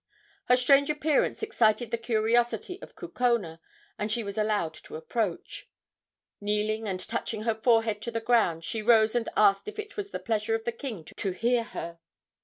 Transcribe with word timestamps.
Her 0.45 0.55
strange 0.55 0.89
appearance 0.89 1.43
excited 1.43 1.91
the 1.91 1.97
curiosity 1.99 2.81
of 2.81 2.95
Kukona, 2.95 3.59
and 3.99 4.11
she 4.11 4.23
was 4.23 4.35
allowed 4.35 4.73
to 4.73 4.95
approach. 4.95 5.69
Kneeling 6.41 6.87
and 6.87 6.99
touching 6.99 7.43
her 7.43 7.53
forehead 7.53 8.01
to 8.01 8.09
the 8.09 8.19
ground, 8.19 8.65
she 8.65 8.81
rose 8.81 9.13
and 9.13 9.29
asked 9.37 9.67
if 9.67 9.77
it 9.77 9.97
was 9.97 10.09
the 10.09 10.17
pleasure 10.17 10.55
of 10.55 10.63
the 10.63 10.71
king 10.71 11.05
to 11.17 11.31
hear 11.33 11.63
her. 11.65 11.99